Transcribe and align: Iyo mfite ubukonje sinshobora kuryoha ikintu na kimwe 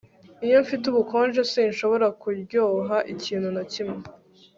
Iyo 0.45 0.57
mfite 0.63 0.83
ubukonje 0.87 1.41
sinshobora 1.51 2.07
kuryoha 2.21 2.97
ikintu 3.13 3.49
na 3.55 3.63
kimwe 3.71 4.01